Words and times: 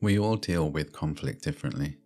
We 0.00 0.16
all 0.16 0.36
deal 0.36 0.70
with 0.70 0.92
conflict 0.92 1.42
differently, 1.42 1.98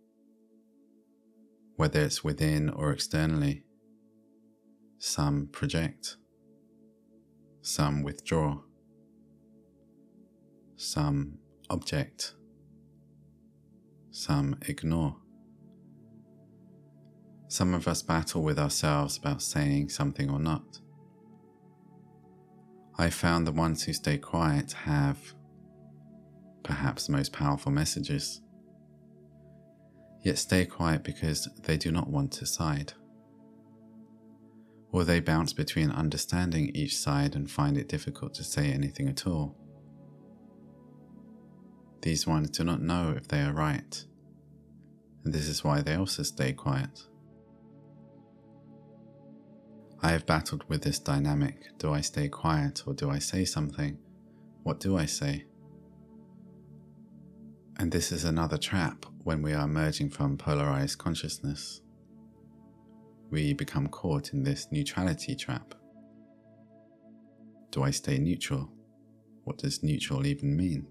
whether 1.75 2.01
it's 2.01 2.23
within 2.23 2.69
or 2.69 2.91
externally. 2.91 3.63
Some 4.97 5.47
project, 5.51 6.17
some 7.61 8.01
withdraw, 8.01 8.61
some 10.75 11.37
object, 11.69 12.33
some 14.09 14.57
ignore. 14.67 15.17
Some 17.47 17.75
of 17.75 17.87
us 17.87 18.01
battle 18.01 18.41
with 18.41 18.57
ourselves 18.57 19.17
about 19.17 19.43
saying 19.43 19.89
something 19.89 20.31
or 20.31 20.39
not. 20.39 20.79
I 22.97 23.11
found 23.11 23.45
the 23.45 23.51
ones 23.51 23.83
who 23.83 23.93
stay 23.93 24.17
quiet 24.17 24.71
have 24.71 25.19
perhaps 26.63 27.09
most 27.09 27.33
powerful 27.33 27.71
messages. 27.71 28.41
Yet 30.21 30.37
stay 30.37 30.65
quiet 30.65 31.03
because 31.03 31.49
they 31.63 31.77
do 31.77 31.91
not 31.91 32.09
want 32.09 32.31
to 32.33 32.45
side. 32.45 32.93
Or 34.91 35.03
they 35.03 35.19
bounce 35.19 35.53
between 35.53 35.89
understanding 35.89 36.71
each 36.73 36.95
side 36.95 37.35
and 37.35 37.49
find 37.49 37.77
it 37.77 37.89
difficult 37.89 38.33
to 38.35 38.43
say 38.43 38.71
anything 38.71 39.09
at 39.09 39.27
all. 39.27 39.57
These 42.01 42.27
ones 42.27 42.49
do 42.49 42.63
not 42.63 42.81
know 42.81 43.13
if 43.15 43.27
they 43.27 43.41
are 43.41 43.53
right, 43.53 44.05
and 45.23 45.33
this 45.33 45.47
is 45.47 45.63
why 45.63 45.81
they 45.81 45.95
also 45.95 46.23
stay 46.23 46.53
quiet. 46.53 47.07
I 50.01 50.11
have 50.11 50.25
battled 50.25 50.65
with 50.67 50.83
this 50.83 50.99
dynamic. 50.99 51.77
Do 51.77 51.93
I 51.93 52.01
stay 52.01 52.27
quiet 52.27 52.83
or 52.85 52.93
do 52.93 53.09
I 53.09 53.19
say 53.19 53.45
something? 53.45 53.97
What 54.63 54.81
do 54.81 54.97
I 54.97 55.05
say? 55.05 55.45
And 57.77 57.91
this 57.91 58.11
is 58.11 58.23
another 58.23 58.57
trap 58.57 59.05
when 59.23 59.41
we 59.41 59.53
are 59.53 59.65
emerging 59.65 60.11
from 60.11 60.37
polarized 60.37 60.99
consciousness. 60.99 61.81
We 63.29 63.53
become 63.53 63.87
caught 63.87 64.33
in 64.33 64.43
this 64.43 64.67
neutrality 64.71 65.35
trap. 65.35 65.73
Do 67.71 67.83
I 67.83 67.89
stay 67.91 68.19
neutral? 68.19 68.69
What 69.43 69.57
does 69.57 69.81
neutral 69.81 70.25
even 70.27 70.55
mean? 70.55 70.87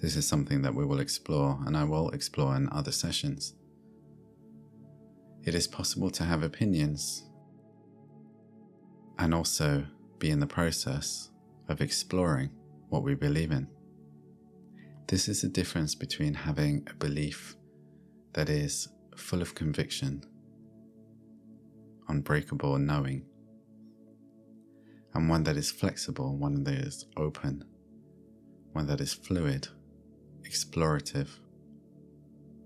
This 0.00 0.14
is 0.14 0.28
something 0.28 0.62
that 0.62 0.74
we 0.74 0.84
will 0.84 1.00
explore, 1.00 1.58
and 1.66 1.76
I 1.76 1.84
will 1.84 2.10
explore 2.10 2.54
in 2.54 2.68
other 2.70 2.92
sessions. 2.92 3.54
It 5.42 5.54
is 5.54 5.66
possible 5.66 6.10
to 6.10 6.24
have 6.24 6.42
opinions 6.42 7.24
and 9.18 9.34
also 9.34 9.86
be 10.18 10.30
in 10.30 10.40
the 10.40 10.46
process 10.46 11.30
of 11.68 11.80
exploring 11.80 12.50
what 12.88 13.02
we 13.02 13.14
believe 13.14 13.50
in. 13.50 13.68
This 15.08 15.28
is 15.28 15.42
the 15.42 15.48
difference 15.48 15.94
between 15.94 16.34
having 16.34 16.86
a 16.90 16.94
belief 16.94 17.56
that 18.32 18.48
is 18.48 18.88
full 19.16 19.40
of 19.40 19.54
conviction, 19.54 20.24
unbreakable 22.08 22.74
and 22.74 22.86
knowing, 22.86 23.24
and 25.14 25.28
one 25.28 25.44
that 25.44 25.56
is 25.56 25.70
flexible, 25.70 26.36
one 26.36 26.64
that 26.64 26.74
is 26.74 27.06
open, 27.16 27.64
one 28.72 28.86
that 28.86 29.00
is 29.00 29.14
fluid, 29.14 29.68
explorative, 30.42 31.38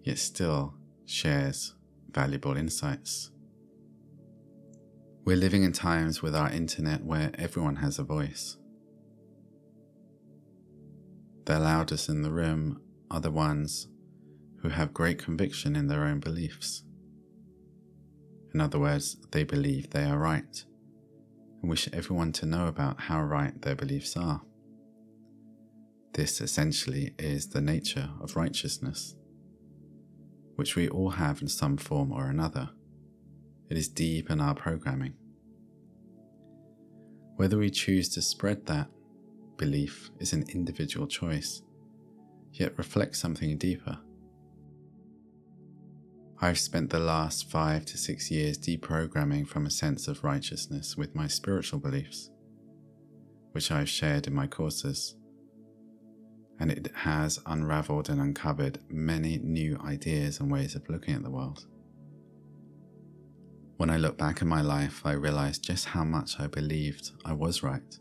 yet 0.02 0.18
still 0.18 0.74
shares 1.04 1.74
valuable 2.10 2.56
insights. 2.56 3.30
We're 5.24 5.36
living 5.36 5.62
in 5.62 5.72
times 5.72 6.22
with 6.22 6.34
our 6.34 6.50
internet 6.50 7.04
where 7.04 7.30
everyone 7.34 7.76
has 7.76 7.98
a 7.98 8.02
voice. 8.02 8.56
The 11.46 11.58
loudest 11.58 12.08
in 12.08 12.22
the 12.22 12.30
room 12.30 12.80
are 13.10 13.20
the 13.20 13.30
ones 13.30 13.88
who 14.62 14.69
have 14.69 14.94
great 14.94 15.19
conviction 15.19 15.74
in 15.74 15.86
their 15.86 16.05
own 16.05 16.20
beliefs. 16.20 16.82
In 18.53 18.60
other 18.60 18.78
words, 18.78 19.16
they 19.32 19.44
believe 19.44 19.91
they 19.91 20.04
are 20.04 20.19
right 20.19 20.65
and 21.60 21.70
wish 21.70 21.88
everyone 21.92 22.32
to 22.32 22.47
know 22.47 22.66
about 22.66 23.03
how 23.03 23.22
right 23.22 23.60
their 23.62 23.76
beliefs 23.76 24.16
are. 24.16 24.42
This 26.12 26.41
essentially 26.41 27.15
is 27.19 27.48
the 27.48 27.60
nature 27.60 28.10
of 28.20 28.36
righteousness 28.36 29.15
which 30.60 30.76
we 30.76 30.91
all 30.91 31.09
have 31.09 31.41
in 31.41 31.48
some 31.48 31.78
form 31.78 32.12
or 32.12 32.26
another. 32.26 32.69
It 33.70 33.78
is 33.78 33.88
deep 33.88 34.28
in 34.28 34.42
our 34.42 34.54
programming. 34.54 35.15
Whether 37.36 37.56
we 37.56 37.70
choose 37.70 38.10
to 38.10 38.20
spread 38.20 38.66
that 38.66 38.88
belief 39.60 40.10
is 40.19 40.32
an 40.32 40.44
individual 40.48 41.06
choice, 41.06 41.62
yet 42.53 42.76
reflects 42.78 43.21
something 43.21 43.56
deeper. 43.59 43.98
I've 46.41 46.59
spent 46.59 46.91
the 46.91 46.98
last 46.98 47.50
five 47.50 47.84
to 47.84 47.98
six 47.98 48.31
years 48.31 48.59
deprogramming 48.59 49.47
from 49.47 49.66
a 49.66 49.71
sense 49.71 50.09
of 50.09 50.25
righteousness 50.25 50.97
with 50.97 51.15
my 51.15 51.28
spiritual 51.28 51.78
beliefs, 51.78 52.31
which 53.53 53.71
I've 53.71 53.88
shared 53.88 54.26
in 54.26 54.34
my 54.34 54.47
courses 54.47 55.16
and 56.60 56.71
it 56.71 56.92
has 56.94 57.41
unraveled 57.47 58.10
and 58.10 58.21
uncovered 58.21 58.78
many 58.91 59.38
new 59.38 59.78
ideas 59.84 60.41
and 60.41 60.53
ways 60.53 60.75
of 60.75 60.88
looking 60.91 61.15
at 61.15 61.22
the 61.22 61.31
world. 61.31 61.66
When 63.78 63.88
I 63.88 63.97
look 63.97 64.19
back 64.19 64.42
in 64.42 64.48
my 64.48 64.60
life, 64.60 65.00
I 65.06 65.12
realize 65.12 65.59
just 65.59 65.87
how 65.87 66.04
much 66.04 66.38
I 66.38 66.47
believed 66.47 67.12
I 67.25 67.32
was 67.32 67.62
right, 67.62 67.98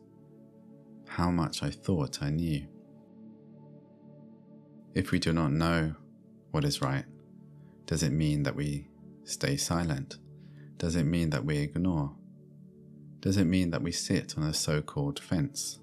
how 1.10 1.32
much 1.32 1.64
I 1.64 1.72
thought 1.72 2.22
I 2.22 2.30
knew. 2.30 2.68
If 4.94 5.12
we 5.12 5.20
do 5.20 5.34
not 5.34 5.52
know 5.52 5.96
what 6.52 6.64
is 6.64 6.82
right, 6.82 7.06
does 7.86 8.04
it 8.04 8.12
mean 8.12 8.44
that 8.44 8.56
we 8.56 8.88
stay 9.24 9.58
silent? 9.58 10.18
Does 10.78 10.96
it 10.96 11.06
mean 11.06 11.32
that 11.32 11.44
we 11.44 11.58
ignore? 11.58 12.16
Does 13.20 13.38
it 13.38 13.46
mean 13.46 13.72
that 13.72 13.82
we 13.82 13.92
sit 13.92 14.38
on 14.38 14.44
a 14.44 14.54
so 14.54 14.82
called 14.82 15.20
fence? 15.20 15.80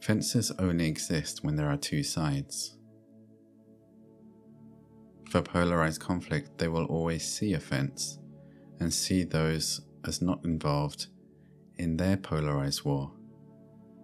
Fences 0.00 0.50
only 0.58 0.88
exist 0.88 1.44
when 1.44 1.54
there 1.54 1.70
are 1.70 1.76
two 1.76 2.02
sides. 2.02 2.76
For 5.30 5.42
polarized 5.42 6.00
conflict, 6.00 6.58
they 6.58 6.68
will 6.68 6.86
always 6.86 7.24
see 7.24 7.54
a 7.54 7.60
fence 7.60 8.18
and 8.80 8.92
see 8.92 9.22
those 9.22 9.80
as 10.04 10.20
not 10.20 10.44
involved 10.44 11.06
in 11.82 11.96
their 11.96 12.16
polarized 12.16 12.84
war 12.84 13.10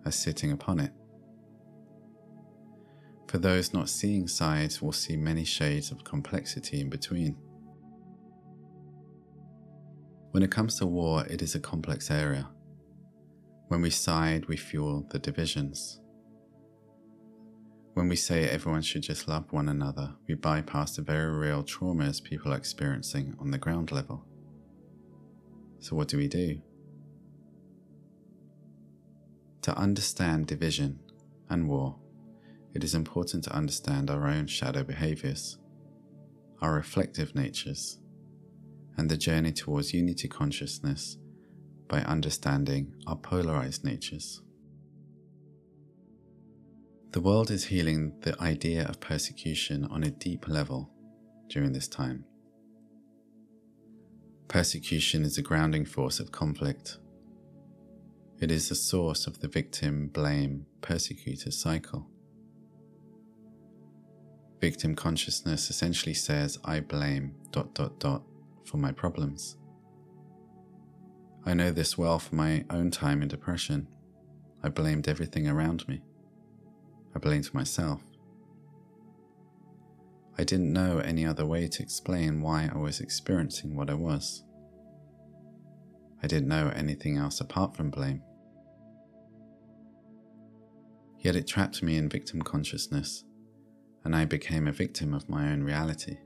as 0.05 0.17
sitting 0.17 0.53
upon 0.53 0.81
it. 0.81 0.93
For 3.29 3.39
those 3.39 3.73
not 3.73 3.89
seeing 3.89 4.27
sides 4.27 4.83
will 4.83 4.93
see 4.93 5.17
many 5.17 5.45
shades 5.45 5.91
of 5.91 6.03
complexity 6.03 6.81
in 6.81 6.91
between. 6.91 7.37
When 10.33 10.43
it 10.43 10.51
comes 10.51 10.77
to 10.79 10.87
war, 10.87 11.25
it 11.27 11.41
is 11.41 11.55
a 11.55 11.61
complex 11.61 12.11
area. 12.11 12.49
When 13.69 13.83
we 13.83 13.91
side, 13.91 14.47
we 14.47 14.57
fuel 14.57 15.07
the 15.11 15.19
divisions. 15.19 16.01
When 17.95 18.09
we 18.09 18.17
say 18.17 18.49
everyone 18.49 18.83
should 18.83 19.03
just 19.03 19.29
love 19.29 19.53
one 19.53 19.69
another, 19.69 20.15
we 20.27 20.35
bypass 20.35 20.97
the 20.97 21.03
very 21.03 21.31
real 21.31 21.63
traumas 21.63 22.23
people 22.23 22.53
are 22.53 22.57
experiencing 22.57 23.35
on 23.39 23.51
the 23.51 23.59
ground 23.59 23.93
level. 23.93 24.25
So, 25.81 25.97
what 25.97 26.09
do 26.09 26.17
we 26.17 26.29
do? 26.29 26.61
To 29.69 29.77
understand 29.77 30.47
division 30.47 30.99
and 31.51 31.69
war, 31.69 31.95
it 32.73 32.83
is 32.83 32.95
important 32.95 33.45
to 33.45 33.55
understand 33.55 34.09
our 34.09 34.27
own 34.27 34.47
shadow 34.47 34.83
behaviors, 34.83 35.59
our 36.63 36.73
reflective 36.73 37.35
natures, 37.35 37.99
and 38.97 39.11
the 39.11 39.19
journey 39.19 39.53
towards 39.53 39.93
unity 39.93 40.27
consciousness 40.27 41.19
by 41.87 42.01
understanding 42.01 42.95
our 43.07 43.17
polarized 43.17 43.85
natures. 43.85 44.41
The 47.11 47.21
world 47.21 47.51
is 47.51 47.67
healing 47.67 48.15
the 48.23 48.41
idea 48.41 48.87
of 48.87 49.01
persecution 49.01 49.85
on 49.91 50.03
a 50.03 50.11
deep 50.11 50.49
level 50.49 50.89
during 51.51 51.75
this 51.75 51.89
time. 51.89 52.25
Persecution 54.49 55.25
is 55.25 55.37
a 55.37 55.43
grounding 55.43 55.85
force 55.85 56.21
of 56.21 56.33
conflict. 56.33 56.97
It 58.41 58.53
is 58.53 58.69
the 58.69 58.77
source 58.77 59.27
of 59.27 59.41
the 59.41 59.49
victim 59.49 60.09
blame 60.09 60.67
persecutor 60.81 61.51
cycle. 61.51 62.07
Victim 64.61 64.95
consciousness 64.95 65.71
essentially 65.71 66.15
says, 66.15 66.57
I 66.65 66.79
blame 66.79 67.35
dot 67.51 67.75
dot 67.75 67.99
dot 67.99 68.23
for 68.65 68.77
my 68.77 68.93
problems. 68.93 69.57
I 71.45 71.55
know 71.55 71.73
this 71.73 71.99
well 71.99 72.21
from 72.21 72.39
my 72.39 72.65
own 72.71 72.93
time 72.93 73.23
in 73.23 73.29
depression. 73.29 73.89
I 74.63 74.69
blamed 74.69 75.09
everything 75.09 75.49
around 75.49 75.89
me. 75.89 76.03
I 77.17 77.19
blamed 77.19 77.53
myself. 77.53 78.03
I 80.39 80.45
didn't 80.45 80.73
know 80.73 80.99
any 80.99 81.27
other 81.27 81.45
way 81.45 81.67
to 81.67 81.83
explain 81.83 82.41
why 82.41 82.71
I 82.73 82.79
was 82.79 83.01
experiencing 83.01 83.75
what 83.75 83.91
I 83.91 83.95
was. 83.95 84.45
I 86.23 86.29
didn't 86.29 86.49
know 86.49 86.73
anything 86.75 87.17
else 87.17 87.41
apart 87.41 87.77
from 87.77 87.91
blame. 87.91 88.23
Yet 91.21 91.37
it 91.37 91.47
trapped 91.47 91.83
me 91.83 91.97
in 91.97 92.09
victim 92.09 92.43
consciousness, 92.43 93.25
and 94.05 94.15
I 94.15 94.25
became 94.25 94.69
a 94.69 94.73
victim 94.73 95.15
of 95.15 95.29
my 95.29 95.51
own 95.51 95.63
reality. 95.63 96.19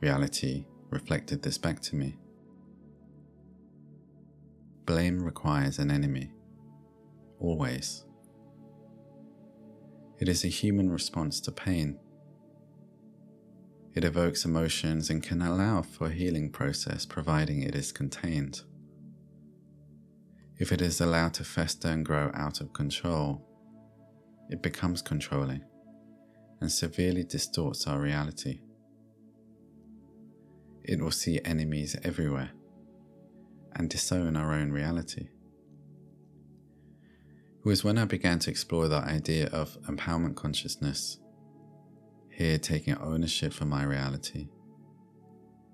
Reality 0.00 0.66
reflected 0.90 1.42
this 1.42 1.58
back 1.58 1.80
to 1.80 1.96
me. 1.96 2.16
Blame 4.86 5.22
requires 5.22 5.78
an 5.78 5.90
enemy, 5.90 6.32
always. 7.40 8.04
It 10.18 10.28
is 10.28 10.44
a 10.44 10.48
human 10.48 10.92
response 10.92 11.40
to 11.40 11.52
pain. 11.52 11.98
It 13.94 14.04
evokes 14.04 14.44
emotions 14.44 15.10
and 15.10 15.22
can 15.22 15.42
allow 15.42 15.82
for 15.82 16.06
a 16.06 16.12
healing 16.12 16.50
process 16.50 17.06
providing 17.06 17.62
it 17.62 17.74
is 17.74 17.92
contained. 17.92 18.62
If 20.56 20.70
it 20.70 20.80
is 20.80 21.00
allowed 21.00 21.34
to 21.34 21.44
fester 21.44 21.88
and 21.88 22.04
grow 22.04 22.30
out 22.32 22.60
of 22.60 22.72
control, 22.72 23.44
it 24.48 24.62
becomes 24.62 25.02
controlling 25.02 25.64
and 26.60 26.70
severely 26.70 27.24
distorts 27.24 27.88
our 27.88 27.98
reality. 27.98 28.60
It 30.84 31.00
will 31.00 31.10
see 31.10 31.40
enemies 31.44 31.96
everywhere 32.04 32.50
and 33.74 33.90
disown 33.90 34.36
our 34.36 34.52
own 34.52 34.70
reality. 34.70 35.28
It 37.58 37.66
was 37.66 37.82
when 37.82 37.98
I 37.98 38.04
began 38.04 38.38
to 38.40 38.50
explore 38.50 38.86
the 38.86 38.98
idea 38.98 39.48
of 39.48 39.76
empowerment 39.88 40.36
consciousness, 40.36 41.18
here 42.30 42.58
taking 42.58 42.96
ownership 42.98 43.52
for 43.52 43.64
my 43.64 43.82
reality, 43.82 44.50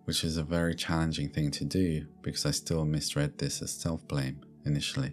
which 0.04 0.24
is 0.24 0.38
a 0.38 0.42
very 0.42 0.74
challenging 0.74 1.28
thing 1.28 1.50
to 1.50 1.66
do 1.66 2.06
because 2.22 2.46
I 2.46 2.52
still 2.52 2.86
misread 2.86 3.36
this 3.36 3.60
as 3.60 3.72
self 3.72 4.06
blame 4.08 4.40
initially. 4.64 5.12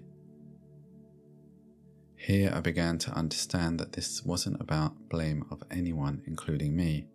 Here 2.16 2.52
I 2.54 2.62
began 2.62 2.98
to 3.00 3.12
understand 3.12 3.80
that 3.80 3.94
this 3.94 4.24
wasn't 4.24 4.60
about 4.60 5.10
blame 5.10 5.46
of 5.52 5.64
anyone, 5.72 6.22
including 6.26 6.76
me. 6.76 7.08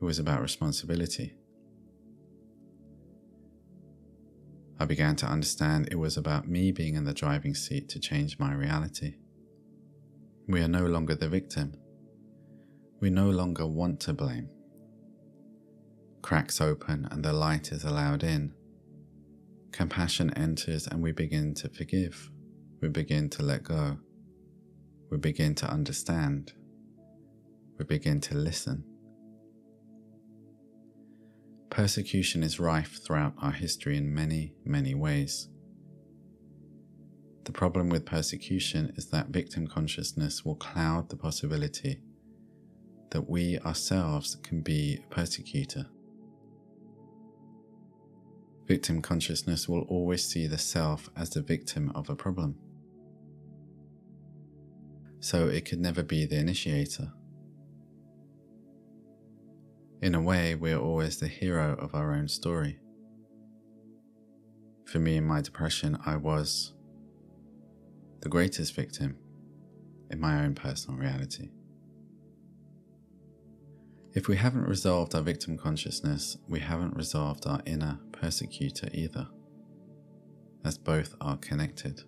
It 0.00 0.04
was 0.04 0.18
about 0.18 0.40
responsibility. 0.40 1.36
I 4.78 4.86
began 4.86 5.14
to 5.16 5.26
understand 5.26 5.88
it 5.90 5.98
was 5.98 6.16
about 6.16 6.48
me 6.48 6.72
being 6.72 6.94
in 6.94 7.04
the 7.04 7.12
driving 7.12 7.54
seat 7.54 7.90
to 7.90 8.00
change 8.00 8.38
my 8.38 8.54
reality. 8.54 9.16
We 10.48 10.62
are 10.62 10.68
no 10.68 10.86
longer 10.86 11.14
the 11.14 11.28
victim. 11.28 11.74
We 12.98 13.10
no 13.10 13.28
longer 13.28 13.66
want 13.66 14.00
to 14.00 14.14
blame. 14.14 14.48
Cracks 16.22 16.60
open 16.62 17.06
and 17.10 17.22
the 17.22 17.34
light 17.34 17.72
is 17.72 17.84
allowed 17.84 18.24
in. 18.24 18.54
Compassion 19.72 20.32
enters 20.34 20.86
and 20.86 21.02
we 21.02 21.12
begin 21.12 21.54
to 21.54 21.68
forgive. 21.68 22.30
We 22.80 22.88
begin 22.88 23.28
to 23.30 23.42
let 23.42 23.64
go. 23.64 23.98
We 25.10 25.18
begin 25.18 25.54
to 25.56 25.70
understand. 25.70 26.52
We 27.78 27.84
begin 27.84 28.20
to 28.22 28.34
listen. 28.34 28.84
Persecution 31.70 32.42
is 32.42 32.58
rife 32.58 33.00
throughout 33.04 33.34
our 33.40 33.52
history 33.52 33.96
in 33.96 34.12
many, 34.12 34.54
many 34.64 34.94
ways. 34.94 35.48
The 37.44 37.52
problem 37.52 37.88
with 37.88 38.04
persecution 38.04 38.92
is 38.96 39.08
that 39.10 39.28
victim 39.28 39.66
consciousness 39.66 40.44
will 40.44 40.56
cloud 40.56 41.08
the 41.08 41.16
possibility 41.16 42.00
that 43.10 43.28
we 43.28 43.58
ourselves 43.60 44.36
can 44.42 44.60
be 44.60 45.00
a 45.02 45.14
persecutor. 45.14 45.86
Victim 48.70 49.02
consciousness 49.02 49.68
will 49.68 49.82
always 49.88 50.24
see 50.24 50.46
the 50.46 50.56
self 50.56 51.10
as 51.16 51.30
the 51.30 51.42
victim 51.42 51.90
of 51.96 52.08
a 52.08 52.14
problem. 52.14 52.54
So 55.18 55.48
it 55.48 55.64
could 55.64 55.80
never 55.80 56.04
be 56.04 56.24
the 56.24 56.36
initiator. 56.36 57.10
In 60.00 60.14
a 60.14 60.22
way, 60.22 60.54
we 60.54 60.70
are 60.70 60.78
always 60.78 61.18
the 61.18 61.26
hero 61.26 61.76
of 61.80 61.96
our 61.96 62.14
own 62.14 62.28
story. 62.28 62.78
For 64.84 65.00
me, 65.00 65.16
in 65.16 65.26
my 65.26 65.40
depression, 65.40 65.98
I 66.06 66.14
was 66.14 66.72
the 68.20 68.28
greatest 68.28 68.76
victim 68.76 69.18
in 70.12 70.20
my 70.20 70.44
own 70.44 70.54
personal 70.54 70.96
reality. 70.96 71.48
If 74.14 74.28
we 74.28 74.36
haven't 74.36 74.68
resolved 74.68 75.16
our 75.16 75.22
victim 75.22 75.58
consciousness, 75.58 76.36
we 76.48 76.60
haven't 76.60 76.96
resolved 76.96 77.48
our 77.48 77.62
inner 77.66 77.98
persecutor 78.20 78.88
either, 78.92 79.26
as 80.64 80.76
both 80.78 81.14
are 81.20 81.36
connected. 81.36 82.02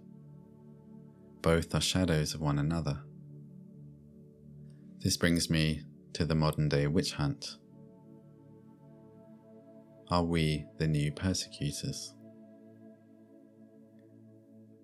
Both 1.40 1.74
are 1.74 1.80
shadows 1.80 2.34
of 2.34 2.40
one 2.40 2.58
another. 2.58 3.00
This 5.00 5.16
brings 5.16 5.50
me 5.50 5.82
to 6.12 6.24
the 6.24 6.34
modern 6.34 6.68
day 6.68 6.86
witch 6.86 7.12
hunt 7.12 7.56
are 10.12 10.22
we 10.22 10.66
the 10.76 10.86
new 10.86 11.10
persecutors? 11.10 12.12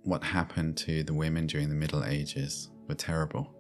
What 0.04 0.25
happened 0.25 0.78
to 0.78 1.02
the 1.02 1.12
women 1.12 1.46
during 1.46 1.69
the 1.69 1.75
Middle 1.75 2.02
Ages 2.02 2.70
were 2.88 2.94
terrible. 2.94 3.54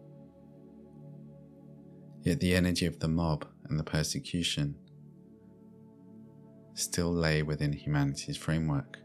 Yet 2.22 2.40
the 2.40 2.54
energy 2.54 2.86
of 2.86 2.98
the 3.00 3.08
mob 3.08 3.46
and 3.68 3.78
the 3.78 3.84
persecution 3.84 4.76
still 6.78 7.12
lay 7.12 7.42
within 7.42 7.72
humanity's 7.72 8.36
framework. 8.36 8.98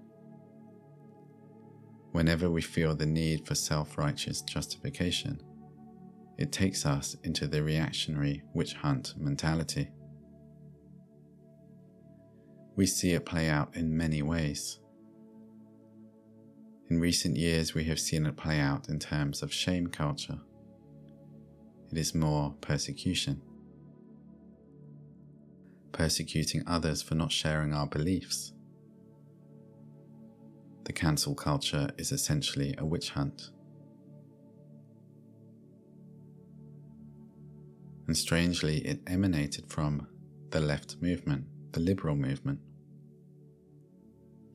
Whenever 2.11 2.49
we 2.49 2.61
feel 2.61 2.95
the 2.95 3.05
need 3.05 3.47
for 3.47 3.55
self 3.55 3.97
righteous 3.97 4.41
justification, 4.41 5.41
it 6.37 6.51
takes 6.51 6.85
us 6.85 7.15
into 7.23 7.47
the 7.47 7.63
reactionary 7.63 8.43
witch 8.53 8.73
hunt 8.73 9.13
mentality. 9.17 9.89
We 12.75 12.85
see 12.85 13.11
it 13.11 13.25
play 13.25 13.49
out 13.49 13.75
in 13.75 13.95
many 13.95 14.21
ways. 14.21 14.79
In 16.89 16.99
recent 16.99 17.37
years, 17.37 17.73
we 17.73 17.83
have 17.85 17.99
seen 17.99 18.25
it 18.25 18.37
play 18.37 18.59
out 18.59 18.89
in 18.89 18.99
terms 18.99 19.41
of 19.41 19.53
shame 19.53 19.87
culture. 19.87 20.39
It 21.91 21.97
is 21.97 22.15
more 22.15 22.55
persecution. 22.61 23.41
Persecuting 25.93 26.63
others 26.67 27.01
for 27.01 27.15
not 27.15 27.31
sharing 27.31 27.73
our 27.73 27.87
beliefs. 27.87 28.51
The 30.83 30.93
cancel 30.93 31.33
culture 31.33 31.91
is 31.97 32.11
essentially 32.11 32.75
a 32.77 32.85
witch 32.85 33.11
hunt. 33.11 33.51
And 38.07 38.17
strangely, 38.17 38.79
it 38.79 38.99
emanated 39.07 39.71
from 39.71 40.07
the 40.49 40.59
left 40.59 40.97
movement 41.01 41.45
the 41.73 41.79
liberal 41.79 42.15
movement. 42.15 42.59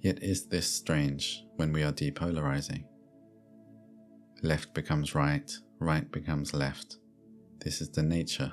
Yet 0.00 0.22
is 0.22 0.46
this 0.46 0.70
strange 0.70 1.44
when 1.56 1.72
we 1.72 1.82
are 1.82 1.92
depolarizing? 1.92 2.84
Left 4.42 4.72
becomes 4.72 5.14
right, 5.14 5.50
right 5.80 6.10
becomes 6.10 6.54
left. 6.54 6.98
This 7.58 7.80
is 7.80 7.90
the 7.90 8.04
nature 8.04 8.52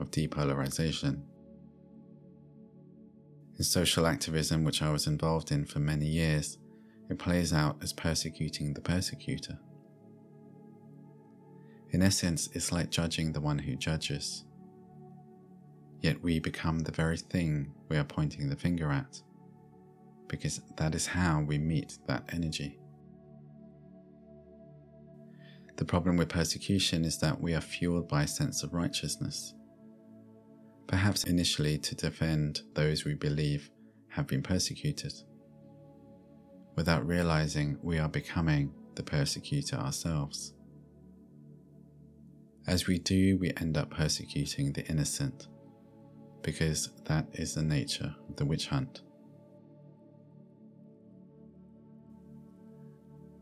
of 0.00 0.10
depolarization. 0.10 1.22
In 3.58 3.64
social 3.64 4.06
activism, 4.06 4.64
which 4.64 4.82
I 4.82 4.90
was 4.90 5.06
involved 5.06 5.50
in 5.50 5.64
for 5.64 5.78
many 5.78 6.06
years, 6.06 6.58
it 7.08 7.18
plays 7.18 7.52
out 7.52 7.76
as 7.82 7.92
persecuting 7.92 8.74
the 8.74 8.80
persecutor. 8.80 9.58
In 11.90 12.02
essence, 12.02 12.48
it's 12.52 12.72
like 12.72 12.90
judging 12.90 13.32
the 13.32 13.40
one 13.40 13.58
who 13.58 13.76
judges 13.76 14.44
yet 16.06 16.22
we 16.22 16.38
become 16.38 16.78
the 16.78 16.92
very 16.92 17.16
thing 17.16 17.72
we 17.88 17.96
are 17.96 18.04
pointing 18.04 18.48
the 18.48 18.54
finger 18.56 18.92
at, 18.92 19.20
because 20.28 20.60
that 20.76 20.94
is 20.94 21.06
how 21.06 21.40
we 21.40 21.58
meet 21.58 21.98
that 22.06 22.22
energy. 22.32 22.78
The 25.76 25.84
problem 25.84 26.16
with 26.16 26.28
persecution 26.28 27.04
is 27.04 27.18
that 27.18 27.40
we 27.40 27.54
are 27.54 27.60
fueled 27.60 28.08
by 28.08 28.22
a 28.22 28.28
sense 28.28 28.62
of 28.62 28.72
righteousness, 28.72 29.54
perhaps 30.86 31.24
initially 31.24 31.78
to 31.78 31.94
defend 31.94 32.60
those 32.74 33.04
we 33.04 33.14
believe 33.14 33.70
have 34.08 34.26
been 34.26 34.42
persecuted. 34.42 35.12
Without 36.76 37.06
realizing 37.06 37.78
we 37.82 37.98
are 37.98 38.08
becoming 38.08 38.72
the 38.94 39.02
persecutor 39.02 39.76
ourselves. 39.76 40.54
As 42.66 42.86
we 42.86 42.98
do, 42.98 43.38
we 43.38 43.52
end 43.58 43.76
up 43.76 43.90
persecuting 43.90 44.72
the 44.72 44.84
innocent 44.86 45.48
because 46.42 46.90
that 47.04 47.26
is 47.32 47.54
the 47.54 47.62
nature 47.62 48.14
of 48.28 48.36
the 48.36 48.44
witch 48.44 48.68
hunt. 48.68 49.02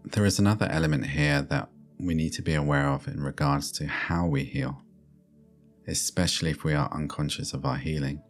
There 0.05 0.25
is 0.25 0.39
another 0.39 0.67
element 0.71 1.07
here 1.07 1.43
that 1.43 1.69
we 1.99 2.15
need 2.15 2.33
to 2.35 2.43
be 2.43 2.55
aware 2.55 2.89
of 2.89 3.09
in 3.09 3.21
regards 3.21 3.73
to 3.73 3.87
how 3.87 4.27
we 4.27 4.45
heal, 4.45 4.84
especially 5.87 6.51
if 6.51 6.65
we 6.65 6.75
are 6.75 6.93
unconscious 6.93 7.53
of 7.53 7.65
our 7.65 7.77
healing, 7.77 8.23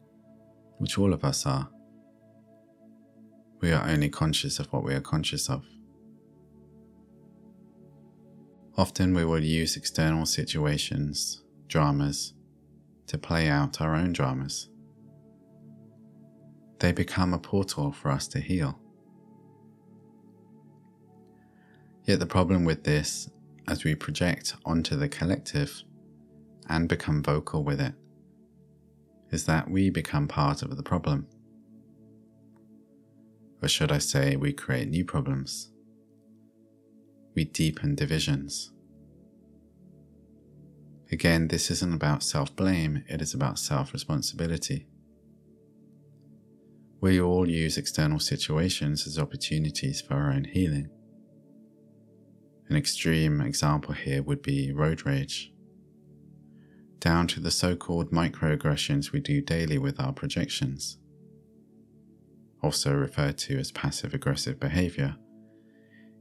which 0.78 0.99
all 0.99 1.12
of 1.12 1.25
us 1.25 1.46
are. 1.46 1.68
We 3.61 3.73
are 3.73 3.88
only 3.88 4.08
conscious 4.08 4.58
of 4.58 4.66
what 4.73 4.84
we 4.84 4.94
are 4.94 5.00
conscious 5.00 5.49
of. 5.49 5.64
Often 8.76 9.14
we 9.14 9.25
will 9.25 9.42
use 9.42 9.76
external 9.76 10.26
situations, 10.26 11.44
dramas, 11.68 12.34
to 13.06 13.18
play 13.18 13.49
out 13.49 13.80
our 13.80 13.94
own 13.94 14.12
dramas. 14.12 14.68
They 16.80 16.92
become 16.92 17.32
a 17.32 17.38
portal 17.38 17.92
for 17.92 18.11
us 18.11 18.26
to 18.28 18.40
heal. 18.40 18.78
Yet 22.04 22.18
the 22.18 22.26
problem 22.26 22.64
with 22.64 22.84
this, 22.84 23.30
as 23.68 23.84
we 23.84 23.94
project 23.94 24.56
onto 24.66 24.96
the 24.96 25.08
collective 25.08 25.84
and 26.68 26.88
become 26.88 27.23
vocal 27.23 27.64
with 27.64 27.80
it, 27.80 27.94
is 29.30 29.47
that 29.47 29.71
we 29.71 29.90
become 29.90 30.28
part 30.28 30.62
of 30.62 30.76
the 30.76 30.83
problem. 30.83 31.26
Or 33.62 33.68
should 33.68 33.90
I 33.90 33.99
say, 33.99 34.37
we 34.37 34.52
create 34.52 34.88
new 34.88 35.04
problems. 35.04 35.71
We 37.35 37.44
deepen 37.44 37.94
divisions. 37.94 38.73
Again, 41.11 41.49
this 41.49 41.71
isn't 41.71 41.94
about 41.94 42.23
self 42.23 42.54
blame, 42.56 43.04
it 43.09 43.23
is 43.23 43.35
about 43.35 43.59
self 43.59 43.92
responsibility. 43.92 44.87
We 47.00 47.21
all 47.21 47.49
use 47.49 47.76
external 47.76 48.18
situations 48.18 49.06
as 49.06 49.18
opportunities 49.18 50.00
for 50.00 50.14
our 50.14 50.33
own 50.33 50.44
healing. 50.44 50.88
An 52.68 52.76
extreme 52.76 53.40
example 53.40 53.94
here 53.94 54.23
would 54.23 54.42
be 54.42 54.73
road 54.73 55.06
rage, 55.06 55.53
down 57.04 57.26
to 57.26 57.38
the 57.38 57.50
so 57.50 57.76
called 57.76 58.11
microaggressions 58.11 59.12
we 59.12 59.20
do 59.20 59.42
daily 59.42 59.76
with 59.76 60.00
our 60.00 60.11
projections, 60.11 60.96
also 62.62 62.94
referred 62.94 63.37
to 63.37 63.58
as 63.58 63.70
passive 63.70 64.14
aggressive 64.14 64.58
behavior. 64.58 65.14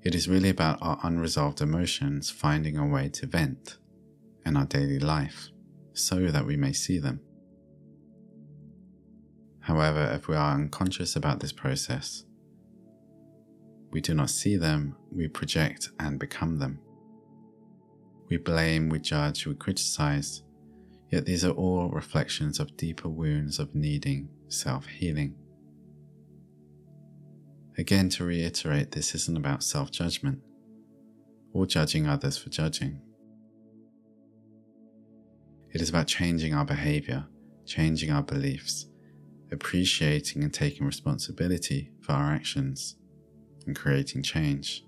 It 0.01 0.13
is 0.13 0.27
really 0.27 0.49
about 0.49 0.79
our 0.81 0.99
unresolved 1.03 1.61
emotions 1.61 2.29
finding 2.29 2.77
a 2.77 2.85
way 2.85 3.07
to 3.13 3.25
vent 3.25 3.77
in 4.45 4.57
our 4.57 4.65
daily 4.65 4.99
life 4.99 5.47
so 5.93 6.27
that 6.27 6.45
we 6.45 6.57
may 6.57 6.73
see 6.73 6.99
them. 6.99 7.21
However, 9.61 10.11
if 10.13 10.27
we 10.27 10.35
are 10.35 10.53
unconscious 10.53 11.15
about 11.15 11.39
this 11.39 11.53
process, 11.53 12.25
we 13.91 14.01
do 14.01 14.13
not 14.13 14.29
see 14.29 14.57
them, 14.57 14.97
we 15.09 15.29
project 15.29 15.91
and 16.01 16.19
become 16.19 16.59
them. 16.59 16.81
We 18.29 18.35
blame, 18.35 18.89
we 18.89 18.99
judge, 18.99 19.47
we 19.47 19.55
criticize, 19.55 20.43
yet 21.13 21.27
these 21.27 21.45
are 21.45 21.51
all 21.51 21.89
reflections 21.89 22.59
of 22.59 22.75
deeper 22.75 23.07
wounds 23.07 23.59
of 23.59 23.75
needing 23.75 24.27
self 24.47 24.87
healing. 24.87 25.35
Again, 27.77 28.09
to 28.09 28.23
reiterate, 28.23 28.91
this 28.91 29.13
isn't 29.13 29.37
about 29.37 29.61
self 29.63 29.91
judgment 29.91 30.39
or 31.53 31.67
judging 31.67 32.07
others 32.07 32.39
for 32.39 32.49
judging. 32.49 32.99
It 35.71 35.81
is 35.81 35.89
about 35.89 36.07
changing 36.07 36.55
our 36.55 36.65
behavior, 36.65 37.27
changing 37.67 38.09
our 38.09 38.23
beliefs, 38.23 38.87
appreciating 39.51 40.43
and 40.43 40.51
taking 40.51 40.83
responsibility 40.83 41.91
for 42.01 42.13
our 42.13 42.33
actions, 42.33 42.95
and 43.67 43.75
creating 43.75 44.23
change. 44.23 44.83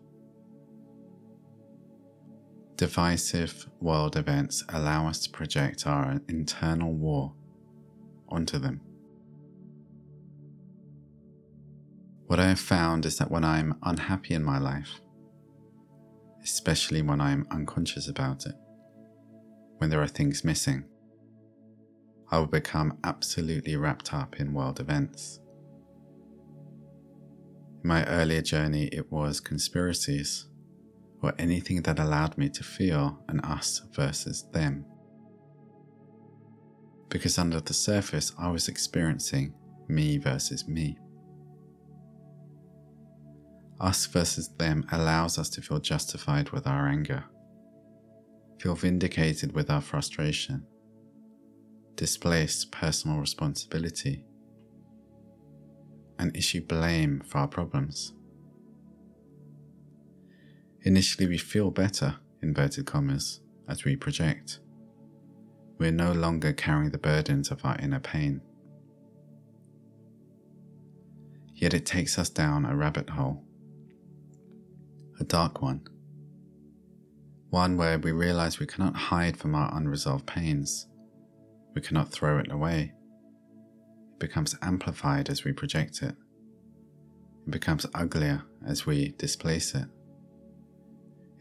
Divisive 2.75 3.67
world 3.79 4.17
events 4.17 4.63
allow 4.69 5.07
us 5.07 5.19
to 5.21 5.29
project 5.29 5.87
our 5.87 6.19
internal 6.27 6.93
war 6.93 7.33
onto 8.27 8.59
them. 8.59 8.81
What 12.27 12.39
I 12.39 12.47
have 12.47 12.59
found 12.59 13.05
is 13.05 13.17
that 13.17 13.31
when 13.31 13.45
I'm 13.45 13.77
unhappy 13.83 14.33
in 14.33 14.43
my 14.43 14.57
life, 14.57 14.99
especially 16.43 17.01
when 17.01 17.21
I'm 17.21 17.47
unconscious 17.49 18.09
about 18.09 18.45
it, 18.45 18.55
when 19.77 19.89
there 19.89 20.01
are 20.01 20.07
things 20.07 20.43
missing. 20.43 20.85
I 22.31 22.39
will 22.39 22.47
become 22.47 22.97
absolutely 23.03 23.75
wrapped 23.75 24.13
up 24.13 24.39
in 24.39 24.53
world 24.53 24.79
events. 24.79 25.39
In 27.83 27.87
my 27.87 28.05
earlier 28.05 28.41
journey, 28.41 28.85
it 28.87 29.11
was 29.11 29.39
conspiracies 29.39 30.47
or 31.21 31.33
anything 31.39 31.81
that 31.83 31.99
allowed 31.99 32.37
me 32.37 32.49
to 32.49 32.63
feel 32.63 33.19
an 33.29 33.39
us 33.41 33.81
versus 33.93 34.45
them. 34.51 34.85
Because 37.09 37.37
under 37.37 37.61
the 37.61 37.73
surface, 37.73 38.33
I 38.37 38.49
was 38.49 38.67
experiencing 38.67 39.53
me 39.87 40.17
versus 40.17 40.67
me. 40.67 40.97
Us 43.79 44.05
versus 44.05 44.49
them 44.57 44.85
allows 44.91 45.37
us 45.37 45.49
to 45.49 45.61
feel 45.61 45.79
justified 45.79 46.49
with 46.51 46.65
our 46.65 46.87
anger 46.87 47.25
feel 48.65 48.73
vindicated 48.73 49.53
with 49.53 49.69
our 49.69 49.79
frustration, 49.79 50.65
displace 51.93 52.65
personal 52.65 53.19
responsibility, 53.19 54.25
and 56.17 56.35
issue 56.35 56.61
blame 56.61 57.21
for 57.27 57.37
our 57.37 57.47
problems. 57.47 58.14
Initially, 60.85 61.27
we 61.27 61.37
feel 61.37 61.71
better, 61.71 62.15
inverted 62.41 62.85
commas, 62.85 63.41
as 63.67 63.83
we 63.83 63.95
project. 63.95 64.59
We're 65.77 65.91
no 65.91 66.13
longer 66.13 66.53
carrying 66.53 66.91
the 66.91 66.97
burdens 66.97 67.51
of 67.51 67.65
our 67.65 67.77
inner 67.79 67.99
pain. 67.99 68.41
Yet 71.53 71.73
it 71.73 71.85
takes 71.85 72.17
us 72.17 72.29
down 72.29 72.65
a 72.65 72.75
rabbit 72.75 73.09
hole, 73.09 73.43
a 75.19 75.23
dark 75.23 75.61
one 75.61 75.87
one 77.55 77.77
where 77.77 77.97
we 77.97 78.11
realize 78.11 78.59
we 78.59 78.65
cannot 78.65 78.97
hide 78.97 79.37
from 79.37 79.55
our 79.55 79.73
unresolved 79.77 80.27
pains. 80.27 80.87
We 81.73 81.81
cannot 81.81 82.11
throw 82.11 82.37
it 82.37 82.51
away. 82.51 82.91
It 84.11 84.19
becomes 84.19 84.57
amplified 84.61 85.29
as 85.29 85.45
we 85.45 85.53
project 85.53 86.01
it. 86.01 86.17
It 87.47 87.51
becomes 87.51 87.85
uglier 87.93 88.43
as 88.67 88.85
we 88.85 89.13
displace 89.17 89.73
it. 89.73 89.85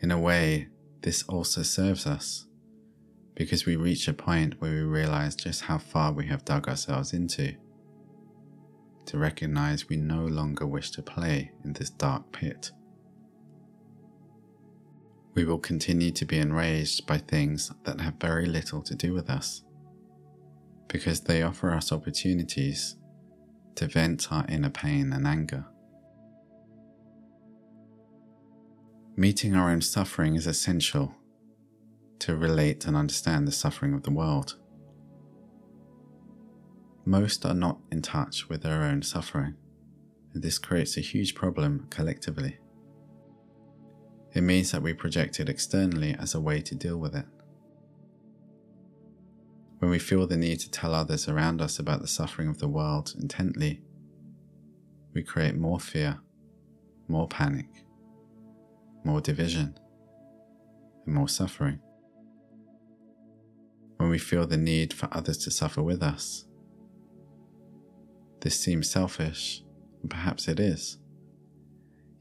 In 0.04 0.10
a 0.10 0.18
way, 0.18 0.68
this 1.00 1.22
also 1.22 1.62
serves 1.62 2.06
us 2.06 2.46
because 3.34 3.64
we 3.64 3.76
reach 3.76 4.06
a 4.06 4.12
point 4.12 4.60
where 4.60 4.70
we 4.70 4.80
realize 4.82 5.34
just 5.34 5.62
how 5.62 5.78
far 5.78 6.12
we 6.12 6.26
have 6.26 6.44
dug 6.44 6.68
ourselves 6.68 7.14
into. 7.14 7.54
To 9.06 9.16
recognize 9.16 9.88
we 9.88 9.96
no 9.96 10.26
longer 10.26 10.66
wish 10.66 10.90
to 10.90 11.02
play 11.02 11.52
in 11.64 11.72
this 11.72 11.88
dark 11.88 12.32
pit 12.32 12.70
we 15.34 15.46
will 15.46 15.58
continue 15.58 16.10
to 16.10 16.26
be 16.26 16.38
enraged 16.38 17.06
by 17.06 17.16
things 17.16 17.72
that 17.84 18.00
have 18.00 18.14
very 18.20 18.44
little 18.44 18.82
to 18.82 18.94
do 18.94 19.14
with 19.14 19.30
us, 19.30 19.64
because 20.88 21.22
they 21.22 21.42
offer 21.42 21.72
us 21.72 21.92
opportunities 21.92 22.96
to 23.74 23.86
vent 23.86 24.30
our 24.30 24.44
inner 24.50 24.70
pain 24.70 25.14
and 25.14 25.26
anger. 25.26 25.64
Meeting 29.16 29.54
our 29.54 29.70
own 29.70 29.80
suffering 29.80 30.34
is 30.34 30.48
essential 30.48 31.14
to 32.18 32.34
relate 32.34 32.84
and 32.84 32.96
understand 32.96 33.46
the 33.46 33.52
suffering 33.52 33.94
of 33.94 34.02
the 34.02 34.10
world. 34.10 34.56
Most 37.04 37.46
are 37.46 37.54
not 37.54 37.78
in 37.92 38.02
touch 38.02 38.48
with 38.48 38.64
their 38.64 38.82
own 38.82 39.02
suffering, 39.02 39.54
and 40.32 40.42
this 40.42 40.58
creates 40.58 40.96
a 40.96 41.00
huge 41.00 41.36
problem 41.36 41.86
collectively. 41.90 42.58
It 44.34 44.40
means 44.40 44.72
that 44.72 44.82
we 44.82 44.92
project 44.94 45.38
it 45.38 45.48
externally 45.48 46.16
as 46.18 46.34
a 46.34 46.40
way 46.40 46.60
to 46.62 46.74
deal 46.74 46.96
with 46.96 47.14
it. 47.14 47.26
When 49.78 49.92
we 49.92 50.00
feel 50.00 50.26
the 50.26 50.36
need 50.36 50.58
to 50.60 50.70
tell 50.72 50.92
others 50.92 51.28
around 51.28 51.62
us 51.62 51.78
about 51.78 52.00
the 52.00 52.08
suffering 52.08 52.48
of 52.48 52.58
the 52.58 52.66
world 52.66 53.14
intently, 53.16 53.80
we 55.12 55.22
create 55.22 55.54
more 55.54 55.78
fear, 55.78 56.18
more 57.06 57.28
panic, 57.28 57.68
more 59.04 59.20
division, 59.20 59.78
and 61.06 61.14
more 61.14 61.28
suffering. 61.28 61.78
When 63.98 64.08
we 64.08 64.18
feel 64.18 64.46
the 64.46 64.56
need 64.56 64.92
for 64.92 65.08
others 65.12 65.38
to 65.38 65.50
suffer 65.50 65.82
with 65.82 66.02
us, 66.02 66.46
this 68.40 68.58
seems 68.58 68.90
selfish, 68.90 69.62
and 70.02 70.10
perhaps 70.10 70.48
it 70.48 70.58
is. 70.58 70.98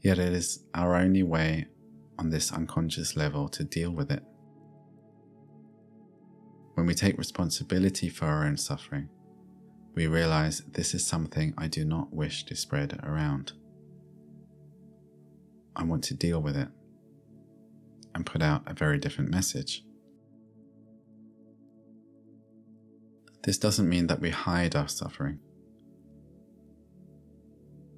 Yet 0.00 0.18
it 0.18 0.32
is 0.32 0.64
our 0.74 0.94
only 0.94 1.22
way 1.22 1.66
on 2.18 2.30
this 2.30 2.52
unconscious 2.52 3.16
level 3.16 3.48
to 3.48 3.64
deal 3.64 3.90
with 3.90 4.10
it. 4.12 4.22
When 6.74 6.86
we 6.86 6.94
take 6.94 7.18
responsibility 7.18 8.08
for 8.08 8.26
our 8.26 8.44
own 8.44 8.56
suffering, 8.56 9.08
we 9.94 10.06
realize 10.06 10.62
this 10.72 10.94
is 10.94 11.06
something 11.06 11.54
I 11.56 11.68
do 11.68 11.84
not 11.84 12.12
wish 12.12 12.44
to 12.46 12.56
spread 12.56 12.98
around. 13.02 13.52
I 15.76 15.84
want 15.84 16.04
to 16.04 16.14
deal 16.14 16.40
with 16.40 16.56
it 16.56 16.68
and 18.14 18.24
put 18.24 18.42
out 18.42 18.62
a 18.66 18.74
very 18.74 18.98
different 18.98 19.30
message. 19.30 19.82
This 23.42 23.58
doesn't 23.58 23.88
mean 23.88 24.06
that 24.06 24.20
we 24.20 24.30
hide 24.30 24.74
our 24.74 24.88
suffering. 24.88 25.38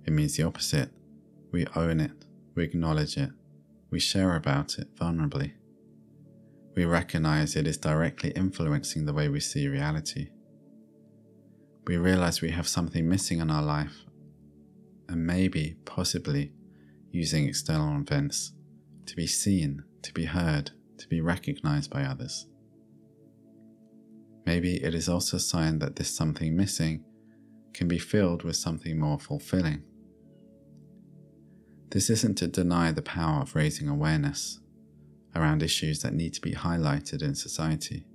It 0.04 0.12
means 0.12 0.36
the 0.36 0.44
opposite. 0.44 0.90
We 1.52 1.66
own 1.74 2.00
it, 2.00 2.10
we 2.54 2.64
acknowledge 2.64 3.16
it, 3.16 3.30
we 3.90 4.00
share 4.00 4.36
about 4.36 4.78
it 4.78 4.94
vulnerably, 4.96 5.52
we 6.74 6.84
recognize 6.84 7.56
it 7.56 7.66
is 7.66 7.78
directly 7.78 8.30
influencing 8.32 9.06
the 9.06 9.14
way 9.14 9.28
we 9.28 9.40
see 9.40 9.68
reality. 9.68 10.28
We 11.86 11.96
realize 11.96 12.42
we 12.42 12.50
have 12.50 12.68
something 12.68 13.08
missing 13.08 13.40
in 13.40 13.50
our 13.50 13.62
life 13.62 14.04
and 15.08 15.24
maybe, 15.24 15.76
possibly, 15.86 16.52
using 17.10 17.46
external 17.46 18.00
events 18.00 18.52
to 19.06 19.16
be 19.16 19.26
seen, 19.26 19.84
to 20.02 20.12
be 20.12 20.24
heard, 20.24 20.70
to 20.98 21.08
be 21.08 21.20
recognized 21.20 21.90
by 21.90 22.02
others. 22.02 22.46
Maybe 24.44 24.82
it 24.82 24.94
is 24.94 25.08
also 25.08 25.38
a 25.38 25.40
sign 25.40 25.78
that 25.80 25.96
this 25.96 26.14
something 26.14 26.56
missing 26.56 27.04
can 27.74 27.88
be 27.88 27.98
filled 27.98 28.42
with 28.42 28.56
something 28.56 28.98
more 28.98 29.18
fulfilling. 29.18 29.82
This 31.90 32.10
isn't 32.10 32.38
to 32.38 32.48
deny 32.48 32.92
the 32.92 33.02
power 33.02 33.42
of 33.42 33.54
raising 33.54 33.88
awareness 33.88 34.60
around 35.34 35.62
issues 35.62 36.00
that 36.00 36.14
need 36.14 36.32
to 36.34 36.40
be 36.40 36.52
highlighted 36.52 37.22
in 37.22 37.34
society. 37.34 38.06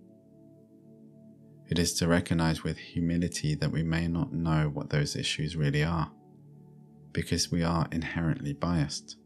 It 1.69 1.79
is 1.79 1.93
to 1.95 2.07
recognize 2.07 2.63
with 2.63 2.77
humility 2.77 3.55
that 3.55 3.71
we 3.71 3.83
may 3.83 4.07
not 4.07 4.33
know 4.33 4.69
what 4.73 4.89
those 4.89 5.15
issues 5.15 5.55
really 5.55 5.83
are, 5.83 6.11
because 7.13 7.51
we 7.51 7.63
are 7.63 7.87
inherently 7.91 8.53
biased. 8.53 9.17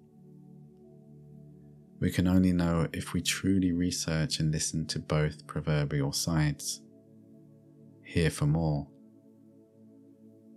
We 1.99 2.11
can 2.11 2.27
only 2.27 2.51
know 2.51 2.87
if 2.93 3.13
we 3.13 3.21
truly 3.21 3.71
research 3.71 4.39
and 4.39 4.51
listen 4.51 4.85
to 4.87 4.99
both 4.99 5.47
proverbial 5.47 6.11
sides, 6.11 6.81
hear 8.03 8.29
for 8.29 8.45
more, 8.45 8.87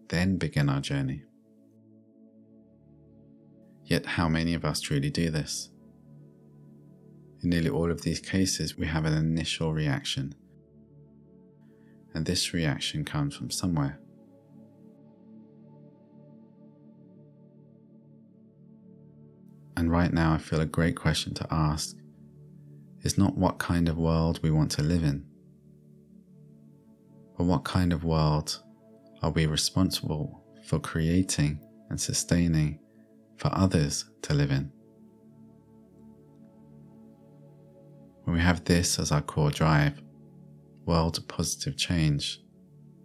then 0.09 0.37
begin 0.37 0.69
our 0.69 0.81
journey. 0.81 1.23
Yet, 3.85 4.05
how 4.05 4.29
many 4.29 4.55
of 4.55 4.65
us 4.65 4.81
truly 4.81 5.11
do 5.11 5.31
this? 5.31 5.71
In 7.43 7.51
nearly 7.51 7.71
all 7.71 7.91
of 7.91 8.03
these 8.03 8.21
cases, 8.21 8.77
we 8.77 8.87
have 8.87 9.05
an 9.05 9.17
initial 9.17 9.73
reaction, 9.73 10.35
and 12.15 12.27
this 12.27 12.53
reaction 12.53 13.05
comes 13.05 13.37
from 13.37 13.51
somewhere. 13.51 14.01
And 19.89 19.95
right 19.95 20.13
now, 20.13 20.35
I 20.35 20.37
feel 20.37 20.61
a 20.61 20.67
great 20.67 20.97
question 20.97 21.33
to 21.33 21.47
ask 21.51 21.97
is 23.05 23.17
not 23.17 23.39
what 23.39 23.59
kind 23.59 23.89
of 23.89 23.97
world 23.97 24.39
we 24.43 24.51
want 24.51 24.71
to 24.73 24.83
live 24.83 25.03
in, 25.03 25.25
but 27.39 27.45
what 27.45 27.65
kind 27.65 27.95
of 27.95 28.05
world 28.05 28.63
are 29.23 29.31
we 29.31 29.47
responsible 29.47 30.45
for 30.67 30.79
creating 30.79 31.67
and 31.89 31.99
sustaining 31.99 32.81
for 33.39 33.51
others 33.55 34.05
to 34.21 34.35
live 34.35 34.51
in? 34.51 34.71
When 38.25 38.37
we 38.37 38.43
have 38.43 38.65
this 38.65 38.99
as 38.99 39.11
our 39.11 39.23
core 39.23 39.51
drive, 39.51 40.03
world 40.85 41.19
positive 41.29 41.79
change 41.79 42.43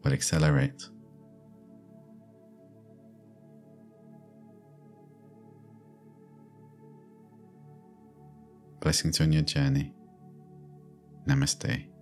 will 0.03 0.11
accelerate. 0.11 0.89
Blessings 8.83 9.21
on 9.21 9.31
your 9.31 9.43
journey. 9.43 9.93
Namaste. 11.25 11.92